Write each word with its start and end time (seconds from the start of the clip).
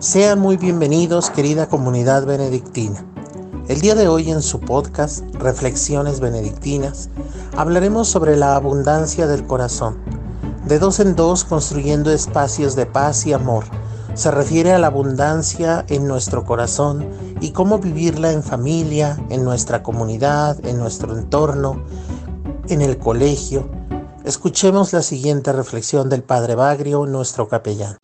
Sean 0.00 0.38
muy 0.38 0.56
bienvenidos, 0.56 1.28
querida 1.28 1.68
comunidad 1.68 2.24
benedictina. 2.24 3.04
El 3.68 3.82
día 3.82 3.94
de 3.94 4.08
hoy 4.08 4.30
en 4.30 4.40
su 4.40 4.58
podcast 4.58 5.22
Reflexiones 5.34 6.20
Benedictinas 6.20 7.10
hablaremos 7.54 8.08
sobre 8.08 8.38
la 8.38 8.56
abundancia 8.56 9.26
del 9.26 9.46
corazón. 9.46 9.98
De 10.64 10.78
dos 10.78 11.00
en 11.00 11.16
dos 11.16 11.44
construyendo 11.44 12.10
espacios 12.10 12.76
de 12.76 12.86
paz 12.86 13.26
y 13.26 13.34
amor. 13.34 13.64
Se 14.14 14.30
refiere 14.30 14.72
a 14.72 14.78
la 14.78 14.86
abundancia 14.86 15.84
en 15.88 16.08
nuestro 16.08 16.46
corazón 16.46 17.06
y 17.42 17.50
cómo 17.50 17.78
vivirla 17.78 18.32
en 18.32 18.42
familia, 18.42 19.22
en 19.28 19.44
nuestra 19.44 19.82
comunidad, 19.82 20.64
en 20.64 20.78
nuestro 20.78 21.14
entorno, 21.14 21.84
en 22.70 22.80
el 22.80 22.96
colegio. 22.96 23.68
Escuchemos 24.24 24.94
la 24.94 25.02
siguiente 25.02 25.52
reflexión 25.52 26.08
del 26.08 26.22
Padre 26.22 26.54
Bagrio, 26.54 27.04
nuestro 27.04 27.48
capellán. 27.48 27.98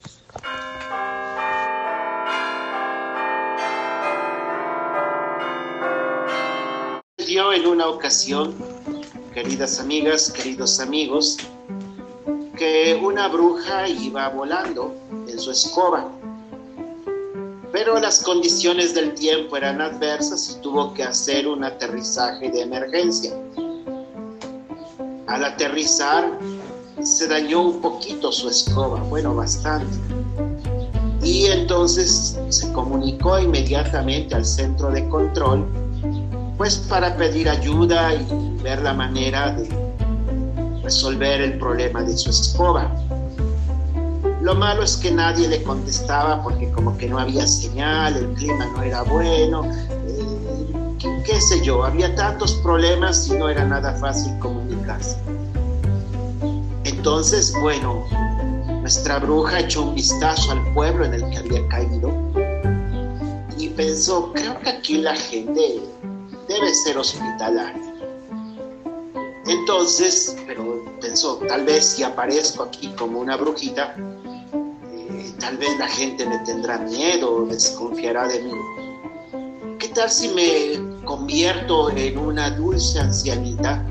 Ocasión, 7.88 8.54
queridas 9.34 9.80
amigas, 9.80 10.30
queridos 10.30 10.80
amigos, 10.80 11.38
que 12.56 12.98
una 13.02 13.28
bruja 13.28 13.88
iba 13.88 14.28
volando 14.30 14.94
en 15.28 15.38
su 15.38 15.50
escoba, 15.50 16.10
pero 17.72 17.98
las 18.00 18.22
condiciones 18.22 18.94
del 18.94 19.12
tiempo 19.14 19.56
eran 19.56 19.80
adversas 19.80 20.56
y 20.56 20.62
tuvo 20.62 20.94
que 20.94 21.02
hacer 21.02 21.46
un 21.46 21.64
aterrizaje 21.64 22.50
de 22.50 22.62
emergencia. 22.62 23.32
Al 25.27 25.44
aterrizar 25.44 26.39
se 27.02 27.28
dañó 27.28 27.62
un 27.62 27.80
poquito 27.80 28.33
su 28.33 28.48
escoba, 28.48 29.00
bueno, 29.02 29.34
bastante. 29.34 29.94
Y 31.22 31.46
entonces 31.46 32.39
se 32.48 32.72
comunicó 32.72 33.39
inmediatamente 33.39 34.34
al 34.34 34.44
centro 34.44 34.91
de 34.91 35.06
control 35.08 35.66
pues 36.56 36.76
para 36.88 37.16
pedir 37.16 37.48
ayuda 37.48 38.14
y 38.14 38.62
ver 38.62 38.80
la 38.82 38.94
manera 38.94 39.52
de 39.52 39.68
resolver 40.82 41.40
el 41.40 41.58
problema 41.58 42.02
de 42.02 42.16
su 42.16 42.30
escoba. 42.30 42.90
Lo 44.40 44.54
malo 44.54 44.82
es 44.82 44.96
que 44.96 45.10
nadie 45.10 45.48
le 45.48 45.62
contestaba 45.62 46.42
porque 46.42 46.70
como 46.70 46.96
que 46.96 47.08
no 47.08 47.18
había 47.18 47.46
señal, 47.46 48.16
el 48.16 48.28
clima 48.34 48.66
no 48.66 48.82
era 48.82 49.02
bueno, 49.02 49.64
eh, 49.64 51.24
qué, 51.24 51.40
sé 51.40 51.60
yo, 51.62 51.84
había 51.84 52.14
tantos 52.14 52.54
problemas 52.62 53.27
y 53.28 53.32
no 53.32 53.48
era 53.48 53.64
nada 53.64 53.94
fácil 53.96 54.38
comunicarse. 54.38 55.16
Entonces, 56.84 57.52
bueno, 57.60 58.04
nuestra 58.80 59.18
bruja 59.18 59.60
echó 59.60 59.82
un 59.82 59.96
vistazo 59.96 60.52
al 60.52 60.72
pueblo 60.72 61.04
en 61.04 61.14
el 61.14 61.30
que 61.30 61.38
había 61.38 61.68
caído 61.68 62.12
y 63.58 63.68
pensó, 63.70 64.32
creo 64.32 64.58
que 64.60 64.70
aquí 64.70 64.98
la 64.98 65.16
gente 65.16 65.80
debe 66.48 66.75
ser 66.75 66.98
hospitalaria. 66.98 67.94
Entonces, 69.47 70.36
pero 70.47 70.84
pensó, 71.00 71.39
tal 71.48 71.64
vez 71.64 71.84
si 71.84 72.02
aparezco 72.02 72.64
aquí 72.64 72.89
como 72.98 73.20
una 73.20 73.36
brujita, 73.36 73.94
eh, 73.97 75.33
tal 75.39 75.56
vez 75.56 75.78
la 75.78 75.86
gente 75.86 76.27
me 76.27 76.39
tendrá 76.41 76.78
miedo, 76.78 77.47
desconfiará 77.47 78.27
de 78.27 78.42
mí. 78.42 78.52
¿Qué 79.78 79.89
tal 79.89 80.11
si 80.11 80.28
me 80.30 81.05
convierto 81.05 81.91
en 81.91 82.19
una 82.19 82.50
dulce 82.50 82.98
ancianita 82.98 83.84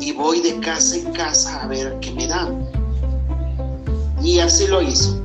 y 0.00 0.12
voy 0.12 0.40
de 0.40 0.58
casa 0.58 0.96
en 0.96 1.12
casa 1.12 1.62
a 1.62 1.66
ver 1.68 1.98
qué 2.00 2.10
me 2.12 2.26
dan? 2.26 2.68
Y 4.20 4.40
así 4.40 4.66
lo 4.66 4.82
hizo. 4.82 5.20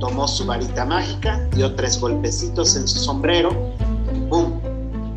Tomó 0.00 0.28
su 0.28 0.44
varita 0.44 0.84
mágica, 0.84 1.38
dio 1.54 1.74
tres 1.74 1.98
golpecitos 1.98 2.76
en 2.76 2.86
su 2.86 2.98
sombrero, 2.98 3.50
¡pum! 4.28 4.61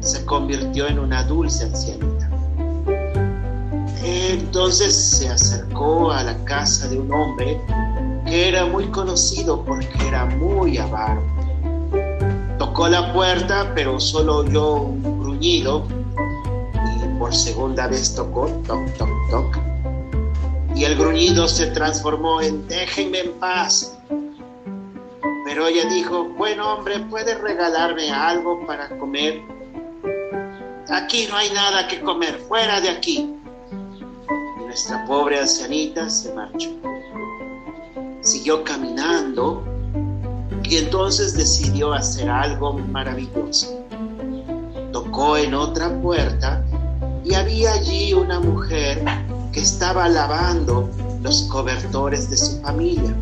Se 0.05 0.23
convirtió 0.23 0.87
en 0.87 0.99
una 0.99 1.23
dulce 1.23 1.65
ancianita. 1.65 2.29
Entonces 4.03 4.95
se 4.95 5.27
acercó 5.27 6.11
a 6.11 6.23
la 6.23 6.37
casa 6.45 6.87
de 6.87 6.99
un 6.99 7.11
hombre 7.11 7.59
que 8.25 8.49
era 8.49 8.65
muy 8.67 8.85
conocido 8.85 9.63
porque 9.65 10.07
era 10.07 10.25
muy 10.25 10.77
avaro. 10.77 11.23
Tocó 12.59 12.87
la 12.87 13.11
puerta, 13.13 13.71
pero 13.73 13.99
solo 13.99 14.37
oyó 14.37 14.75
un 14.75 15.19
gruñido 15.21 15.87
y 16.95 17.19
por 17.19 17.33
segunda 17.33 17.87
vez 17.87 18.13
tocó, 18.13 18.47
toc, 18.67 18.85
toc, 18.97 19.09
toc. 19.31 19.57
Y 20.75 20.83
el 20.83 20.97
gruñido 20.97 21.47
se 21.47 21.67
transformó 21.67 22.41
en 22.41 22.67
déjenme 22.67 23.21
en 23.21 23.33
paz. 23.39 23.97
Pero 25.45 25.67
ella 25.67 25.89
dijo, 25.89 26.25
bueno 26.37 26.75
hombre, 26.75 26.99
¿puedes 27.09 27.39
regalarme 27.41 28.11
algo 28.11 28.65
para 28.67 28.89
comer? 28.99 29.54
Aquí 30.89 31.25
no 31.27 31.35
hay 31.35 31.49
nada 31.51 31.87
que 31.87 31.99
comer, 32.01 32.39
fuera 32.47 32.79
de 32.79 32.89
aquí. 32.89 33.33
Y 34.59 34.63
nuestra 34.65 35.03
pobre 35.05 35.39
ancianita 35.39 36.09
se 36.09 36.31
marchó. 36.33 36.69
Siguió 38.21 38.63
caminando 38.63 39.63
y 40.63 40.77
entonces 40.77 41.35
decidió 41.35 41.91
hacer 41.93 42.29
algo 42.29 42.73
maravilloso. 42.73 43.83
Tocó 44.91 45.37
en 45.37 45.55
otra 45.55 45.89
puerta 46.01 46.63
y 47.23 47.33
había 47.33 47.73
allí 47.73 48.13
una 48.13 48.39
mujer 48.39 49.03
que 49.51 49.61
estaba 49.61 50.07
lavando 50.07 50.89
los 51.23 51.43
cobertores 51.43 52.29
de 52.29 52.37
su 52.37 52.61
familia. 52.61 53.15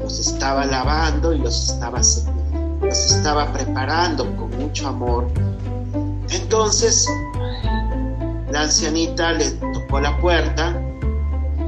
Los 0.00 0.20
estaba 0.20 0.64
lavando 0.64 1.32
y 1.32 1.38
los 1.38 1.70
estaba, 1.70 1.98
los 1.98 3.10
estaba 3.10 3.52
preparando 3.52 4.24
con 4.36 4.56
mucho 4.56 4.86
amor 4.86 5.28
entonces, 6.30 7.08
la 8.50 8.62
ancianita 8.62 9.32
le 9.32 9.50
tocó 9.50 10.00
la 10.00 10.18
puerta 10.20 10.80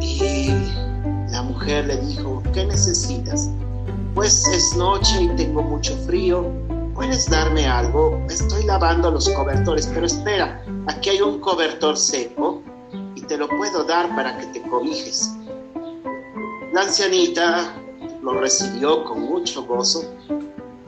y 0.01 0.49
la 1.31 1.43
mujer 1.43 1.87
le 1.87 1.97
dijo, 1.99 2.43
¿qué 2.53 2.67
necesitas? 2.67 3.51
Pues 4.15 4.47
es 4.49 4.77
noche 4.77 5.23
y 5.23 5.29
tengo 5.37 5.63
mucho 5.63 5.97
frío. 6.07 6.51
¿Puedes 6.95 7.31
darme 7.31 7.67
algo? 7.67 8.21
Estoy 8.29 8.65
lavando 8.65 9.11
los 9.11 9.29
cobertores, 9.29 9.87
pero 9.95 10.07
espera, 10.07 10.61
aquí 10.89 11.11
hay 11.11 11.21
un 11.21 11.39
cobertor 11.39 11.97
seco 11.97 12.61
y 13.15 13.21
te 13.23 13.37
lo 13.37 13.49
puedo 13.49 13.85
dar 13.85 14.09
para 14.17 14.37
que 14.39 14.47
te 14.47 14.63
cobijes. 14.63 15.37
La 16.73 16.83
ancianita 16.83 17.73
lo 18.23 18.41
recibió 18.41 19.05
con 19.05 19.23
mucho 19.23 19.65
gozo 19.65 20.05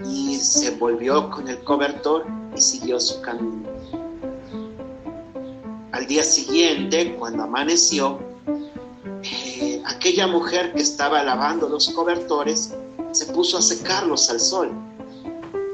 y 0.04 0.36
se 0.36 0.72
volvió 0.72 1.30
con 1.30 1.46
el 1.46 1.62
cobertor 1.62 2.39
y 2.56 2.60
siguió 2.60 3.00
su 3.00 3.20
camino. 3.20 3.68
Al 5.92 6.06
día 6.06 6.22
siguiente, 6.22 7.14
cuando 7.16 7.44
amaneció, 7.44 8.18
eh, 9.22 9.82
aquella 9.86 10.26
mujer 10.26 10.72
que 10.72 10.82
estaba 10.82 11.22
lavando 11.22 11.68
los 11.68 11.90
cobertores 11.90 12.74
se 13.12 13.26
puso 13.26 13.58
a 13.58 13.62
secarlos 13.62 14.30
al 14.30 14.40
sol. 14.40 14.70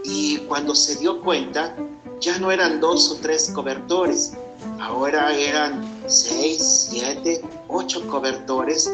Y 0.05 0.39
cuando 0.49 0.75
se 0.75 0.97
dio 0.97 1.21
cuenta, 1.21 1.77
ya 2.21 2.39
no 2.39 2.51
eran 2.51 2.81
dos 2.81 3.11
o 3.11 3.17
tres 3.17 3.51
cobertores, 3.55 4.33
ahora 4.81 5.37
eran 5.37 5.85
seis, 6.07 6.89
siete, 6.91 7.43
ocho 7.69 8.07
cobertores. 8.09 8.91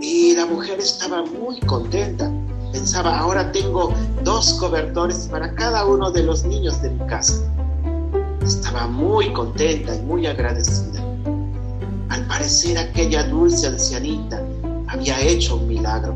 Y 0.00 0.34
la 0.36 0.46
mujer 0.46 0.78
estaba 0.78 1.24
muy 1.24 1.58
contenta 1.60 2.30
Pensaba, 2.72 3.18
ahora 3.18 3.50
tengo 3.52 3.92
dos 4.24 4.54
cobertores 4.54 5.28
para 5.30 5.54
cada 5.54 5.86
uno 5.86 6.10
de 6.10 6.22
los 6.22 6.44
niños 6.44 6.80
de 6.82 6.90
mi 6.90 7.06
casa. 7.06 7.34
Estaba 8.42 8.86
muy 8.86 9.32
contenta 9.32 9.94
y 9.94 10.02
muy 10.02 10.26
agradecida. 10.26 11.02
Al 12.10 12.26
parecer 12.26 12.78
aquella 12.78 13.24
dulce 13.24 13.66
ancianita 13.66 14.42
había 14.88 15.20
hecho 15.20 15.56
un 15.56 15.68
milagro. 15.68 16.14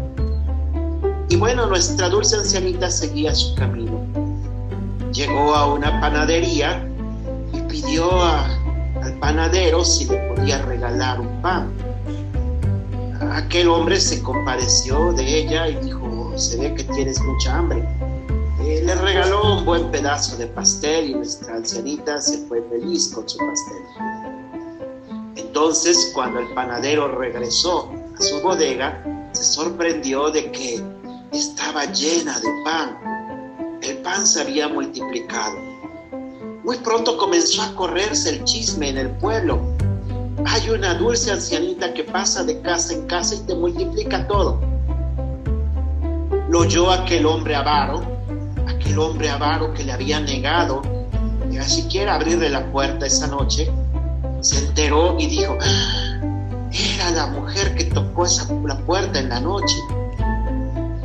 Y 1.29 1.37
bueno, 1.37 1.67
nuestra 1.67 2.09
dulce 2.09 2.37
ancianita 2.37 2.91
seguía 2.91 3.35
su 3.35 3.55
camino. 3.55 4.01
Llegó 5.13 5.55
a 5.55 5.73
una 5.73 6.01
panadería 6.01 6.87
y 7.53 7.61
pidió 7.63 8.11
al 8.23 9.19
panadero 9.21 9.85
si 9.85 10.07
le 10.07 10.17
podía 10.29 10.61
regalar 10.63 11.21
un 11.21 11.43
pan. 11.43 11.73
Aquel 13.33 13.69
hombre 13.69 13.99
se 14.01 14.23
compadeció 14.23 15.13
de 15.13 15.41
ella 15.41 15.69
y 15.69 15.77
dijo, 15.77 16.12
se 16.37 16.57
ve 16.57 16.75
que 16.75 16.85
tienes 16.85 17.21
mucha 17.21 17.59
hambre. 17.59 17.87
Eh, 18.61 18.83
le 18.85 18.95
regaló 18.95 19.57
un 19.57 19.65
buen 19.65 19.91
pedazo 19.91 20.37
de 20.37 20.47
pastel 20.47 21.11
y 21.11 21.15
nuestra 21.15 21.57
ancianita 21.57 22.21
se 22.21 22.39
fue 22.47 22.63
feliz 22.71 23.13
con 23.15 23.29
su 23.29 23.39
pastel. 23.39 23.83
Entonces, 25.37 26.11
cuando 26.15 26.41
el 26.41 26.55
panadero 26.55 27.09
regresó 27.19 27.91
a 28.19 28.23
su 28.23 28.41
bodega, 28.41 29.03
se 29.33 29.45
sorprendió 29.45 30.31
de 30.31 30.51
que 30.53 30.83
estaba 31.33 31.87
llena 31.87 32.39
de 32.41 32.49
pan. 32.65 33.81
El 33.83 33.99
pan 33.99 34.27
se 34.27 34.43
había 34.43 34.69
multiplicado. 34.69 35.57
Muy 36.65 36.79
pronto 36.79 37.19
comenzó 37.19 37.63
a 37.63 37.75
correrse 37.75 38.31
el 38.31 38.45
chisme 38.45 38.91
en 38.91 38.99
el 38.99 39.11
pueblo. 39.11 39.61
Hay 40.45 40.71
una 40.71 40.95
dulce 40.95 41.31
ancianita 41.33 41.93
que 41.93 42.05
pasa 42.05 42.45
de 42.45 42.61
casa 42.61 42.95
en 42.95 43.07
casa 43.07 43.35
y 43.35 43.41
te 43.41 43.55
multiplica 43.55 44.27
todo 44.29 44.72
lo 46.53 46.59
oyó 46.59 46.91
aquel 46.91 47.25
hombre 47.25 47.57
avaro, 47.57 48.03
aquel 48.69 48.99
hombre 48.99 49.31
avaro 49.31 49.73
que 49.73 49.85
le 49.85 49.93
había 49.93 50.21
negado 50.21 50.83
ni 51.49 51.59
siquiera 51.63 52.17
abrirle 52.17 52.51
la 52.51 52.71
puerta 52.71 53.07
esa 53.07 53.27
noche, 53.27 53.73
se 54.41 54.59
enteró 54.59 55.17
y 55.19 55.29
dijo, 55.29 55.57
era 56.71 57.11
la 57.13 57.29
mujer 57.29 57.75
que 57.75 57.85
tocó 57.85 58.27
esa, 58.27 58.53
la 58.67 58.77
puerta 58.81 59.19
en 59.19 59.31
la 59.31 59.41
noche. 59.41 59.77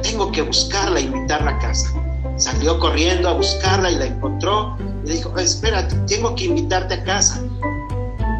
Tengo 0.04 0.34
que 0.34 0.42
buscarla, 0.42 1.00
invitarla 1.00 1.52
a 1.52 1.60
casa. 1.60 1.94
Salió 2.36 2.78
corriendo 2.78 3.30
a 3.30 3.34
buscarla 3.34 3.90
y 3.90 3.96
la 3.96 4.06
encontró 4.06 4.76
y 5.06 5.12
dijo, 5.12 5.38
espera, 5.38 5.88
tengo 6.08 6.36
que 6.36 6.44
invitarte 6.44 6.96
a 6.96 7.04
casa. 7.06 7.40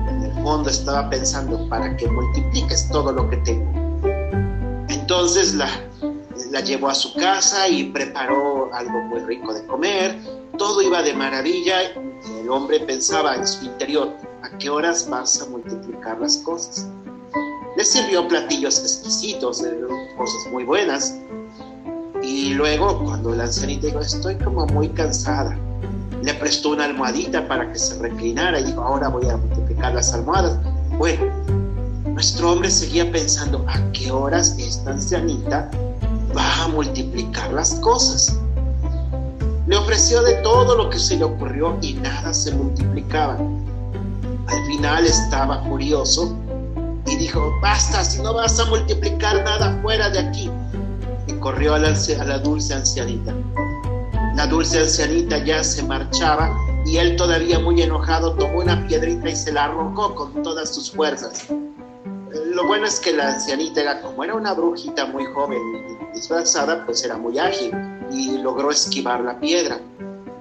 En 0.10 0.24
el 0.24 0.44
fondo 0.44 0.70
estaba 0.70 1.10
pensando, 1.10 1.70
para 1.70 1.96
que 1.96 2.06
multipliques 2.10 2.90
todo 2.90 3.14
lo 3.14 3.30
que 3.30 3.38
tengo. 3.38 3.72
Entonces 4.90 5.54
la, 5.56 5.70
la 6.58 6.64
llevó 6.64 6.90
a 6.90 6.96
su 6.96 7.14
casa 7.14 7.68
y 7.68 7.84
preparó 7.84 8.74
algo 8.74 9.00
muy 9.04 9.20
rico 9.20 9.54
de 9.54 9.64
comer. 9.68 10.20
Todo 10.58 10.82
iba 10.82 11.04
de 11.04 11.14
maravilla. 11.14 11.92
El 12.42 12.50
hombre 12.50 12.80
pensaba 12.80 13.36
en 13.36 13.48
su 13.48 13.66
interior, 13.66 14.12
¿a 14.42 14.58
qué 14.58 14.68
horas 14.68 15.08
vas 15.08 15.40
a 15.40 15.46
multiplicar 15.46 16.20
las 16.20 16.38
cosas? 16.38 16.88
Le 17.76 17.86
sirvió 17.86 18.28
platillos 18.28 18.80
exquisitos, 18.80 19.64
eh, 19.64 19.72
cosas 20.18 20.52
muy 20.52 20.64
buenas. 20.64 21.14
Y 22.24 22.56
luego, 22.56 23.04
cuando 23.04 23.36
la 23.36 23.44
ancianita 23.44 23.86
dijo, 23.86 24.00
estoy 24.00 24.36
como 24.38 24.66
muy 24.66 24.90
cansada, 24.90 25.56
le 26.24 26.34
prestó 26.34 26.70
una 26.70 26.86
almohadita 26.86 27.48
para 27.48 27.72
que 27.72 27.78
se 27.78 28.00
reclinara 28.00 28.60
y 28.60 28.64
dijo, 28.64 28.82
ahora 28.82 29.10
voy 29.10 29.30
a 29.30 29.38
multiplicar 29.38 29.94
las 29.94 30.12
almohadas. 30.12 30.58
Bueno, 30.98 31.24
nuestro 32.06 32.54
hombre 32.54 32.72
seguía 32.72 33.12
pensando, 33.12 33.64
¿a 33.68 33.92
qué 33.92 34.10
horas 34.10 34.56
esta 34.58 34.90
ancianita 34.90 35.70
va 36.38 36.64
a 36.64 36.68
multiplicar 36.68 37.52
las 37.52 37.76
cosas? 37.76 38.38
Le 39.68 39.76
ofreció 39.76 40.22
de 40.22 40.36
todo 40.36 40.76
lo 40.76 40.90
que 40.90 41.00
se 41.00 41.18
le 41.18 41.26
ocurrió 41.26 41.78
y 41.82 41.94
nada 41.96 42.34
se 42.34 42.54
multiplicaba. 42.54 43.38
Al 44.48 44.66
final 44.68 45.06
estaba 45.06 45.64
furioso 45.64 46.36
y 47.06 47.18
dijo, 47.18 47.52
basta, 47.62 48.04
si 48.04 48.22
no 48.22 48.34
vas 48.34 48.60
a 48.60 48.66
multiplicar 48.66 49.44
nada 49.44 49.78
fuera 49.82 50.10
de 50.10 50.20
aquí. 50.20 50.50
Y 51.28 51.34
corrió 51.34 51.74
a 51.74 51.80
la, 51.80 51.90
a 51.90 52.24
la 52.24 52.40
dulce 52.40 52.74
ancianita. 52.74 53.34
La 54.36 54.48
dulce 54.48 54.80
ancianita 54.80 55.44
ya 55.44 55.64
se 55.64 55.84
marchaba 55.84 56.50
y 56.86 56.98
él 56.98 57.18
todavía 57.18 57.60
muy 57.60 57.82
enojado 57.82 58.34
tomó 58.36 58.60
una 58.60 58.88
piedrita 58.88 59.30
y 59.30 59.36
se 59.36 59.52
la 59.52 59.66
arrojó 59.66 60.16
con 60.16 60.44
todas 60.44 60.74
sus 60.74 60.92
fuerzas. 60.92 61.48
Lo 62.54 62.66
bueno 62.68 62.86
es 62.86 63.00
que 63.00 63.14
la 63.14 63.34
ancianita 63.34 63.82
era 63.82 64.02
como 64.02 64.24
era 64.24 64.36
una 64.36 64.54
brujita 64.54 65.06
muy 65.08 65.26
joven 65.26 65.97
disfrazada, 66.14 66.86
pues 66.86 67.04
era 67.04 67.18
muy 67.18 67.38
ágil 67.40 67.72
y 68.12 68.38
logró 68.38 68.72
esquivar 68.72 69.22
la 69.22 69.40
piedra. 69.40 69.80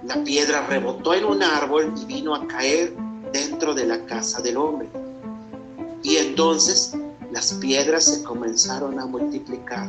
La 0.04 0.22
piedra 0.22 0.66
rebotó 0.66 1.14
en 1.14 1.24
un 1.24 1.42
árbol 1.42 1.92
y 2.00 2.04
vino 2.04 2.34
a 2.34 2.46
caer 2.46 2.94
dentro 3.32 3.74
de 3.74 3.86
la 3.86 4.04
casa 4.06 4.40
del 4.40 4.56
hombre. 4.56 4.88
Y 6.02 6.16
entonces 6.16 6.92
las 7.32 7.52
piedras 7.54 8.04
se 8.04 8.22
comenzaron 8.22 9.00
a 9.00 9.06
multiplicar. 9.06 9.88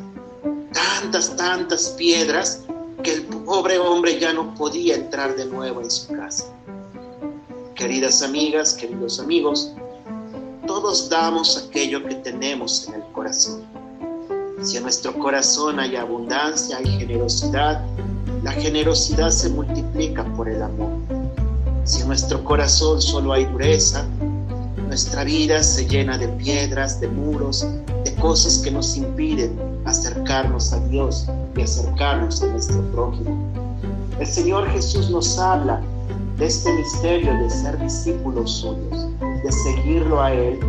Tantas, 0.73 1.35
tantas 1.35 1.89
piedras 1.89 2.61
que 3.03 3.13
el 3.13 3.23
pobre 3.25 3.77
hombre 3.77 4.19
ya 4.19 4.33
no 4.33 4.55
podía 4.55 4.95
entrar 4.95 5.35
de 5.35 5.45
nuevo 5.45 5.81
en 5.81 5.91
su 5.91 6.07
casa. 6.07 6.45
Queridas 7.75 8.23
amigas, 8.23 8.73
queridos 8.73 9.19
amigos, 9.19 9.71
todos 10.65 11.09
damos 11.09 11.57
aquello 11.57 12.03
que 12.03 12.15
tenemos 12.15 12.87
en 12.87 12.95
el 12.95 13.03
corazón. 13.11 13.66
Si 14.63 14.75
en 14.75 14.83
nuestro 14.83 15.13
corazón 15.13 15.79
hay 15.79 15.95
abundancia, 15.95 16.77
hay 16.77 16.97
generosidad, 16.97 17.79
la 18.41 18.51
generosidad 18.51 19.29
se 19.29 19.49
multiplica 19.49 20.23
por 20.35 20.49
el 20.49 20.63
amor. 20.63 20.89
Si 21.83 22.01
en 22.01 22.07
nuestro 22.07 22.43
corazón 22.43 22.99
solo 22.99 23.33
hay 23.33 23.45
dureza, 23.45 24.03
nuestra 24.87 25.23
vida 25.23 25.61
se 25.61 25.87
llena 25.87 26.17
de 26.17 26.27
piedras, 26.29 26.99
de 26.99 27.07
muros, 27.07 27.67
de 28.03 28.15
cosas 28.15 28.57
que 28.57 28.71
nos 28.71 28.97
impiden 28.97 29.59
acercarnos 29.85 30.73
a 30.73 30.79
Dios 30.87 31.27
y 31.55 31.61
acercarnos 31.61 32.41
a 32.41 32.47
nuestro 32.47 32.81
prójimo. 32.91 33.37
El 34.19 34.25
Señor 34.25 34.67
Jesús 34.71 35.11
nos 35.11 35.37
habla 35.37 35.79
de 36.37 36.47
este 36.47 36.73
misterio 36.73 37.31
de 37.43 37.49
ser 37.51 37.77
discípulos 37.77 38.51
suyos, 38.53 39.07
de 39.43 39.51
seguirlo 39.51 40.19
a 40.19 40.33
Él, 40.33 40.59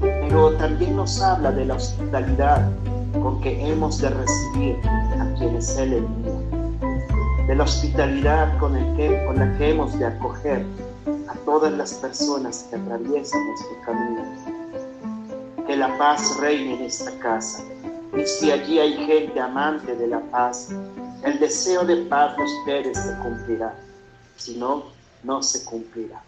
pero 0.00 0.52
también 0.52 0.96
nos 0.96 1.20
habla 1.20 1.52
de 1.52 1.66
la 1.66 1.74
hospitalidad 1.74 2.72
con 3.20 3.40
que 3.40 3.68
hemos 3.68 4.00
de 4.00 4.10
recibir 4.10 4.76
a 4.86 5.34
quienes 5.38 5.76
Él 5.76 5.94
envía, 5.94 7.46
de 7.46 7.54
la 7.54 7.64
hospitalidad 7.64 8.58
con, 8.58 8.76
el 8.76 8.96
que, 8.96 9.10
la 9.34 9.58
que 9.58 9.70
hemos 9.70 9.98
de 9.98 10.06
acoger 10.06 10.64
a 11.28 11.34
todas 11.44 11.72
las 11.72 11.94
personas 11.94 12.66
que 12.70 12.76
atraviesan 12.76 13.46
nuestro 13.46 13.82
camino. 13.84 14.22
Que 15.66 15.76
la 15.76 15.96
paz 15.98 16.36
reine 16.40 16.74
en 16.74 16.82
esta 16.82 17.10
casa. 17.18 17.62
Y 18.16 18.26
si 18.26 18.50
allí 18.50 18.78
hay 18.78 18.94
gente 19.06 19.40
amante 19.40 19.94
de 19.94 20.06
la 20.06 20.20
paz, 20.30 20.68
el 21.24 21.38
deseo 21.38 21.84
de 21.84 21.96
paz 22.06 22.36
de 22.36 22.42
ustedes 22.42 22.98
se 22.98 23.16
cumplirá. 23.18 23.74
Si 24.36 24.56
no, 24.56 24.84
no 25.22 25.42
se 25.42 25.64
cumplirá. 25.64 26.22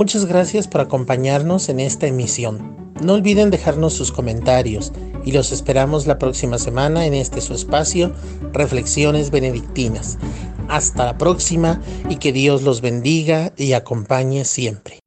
Muchas 0.00 0.24
gracias 0.24 0.66
por 0.66 0.80
acompañarnos 0.80 1.68
en 1.68 1.78
esta 1.78 2.06
emisión. 2.06 2.94
No 3.02 3.12
olviden 3.12 3.50
dejarnos 3.50 3.92
sus 3.92 4.12
comentarios 4.12 4.94
y 5.26 5.32
los 5.32 5.52
esperamos 5.52 6.06
la 6.06 6.18
próxima 6.18 6.58
semana 6.58 7.04
en 7.04 7.12
este 7.12 7.42
su 7.42 7.52
espacio, 7.52 8.14
Reflexiones 8.54 9.30
Benedictinas. 9.30 10.16
Hasta 10.68 11.04
la 11.04 11.18
próxima 11.18 11.82
y 12.08 12.16
que 12.16 12.32
Dios 12.32 12.62
los 12.62 12.80
bendiga 12.80 13.52
y 13.58 13.74
acompañe 13.74 14.46
siempre. 14.46 15.00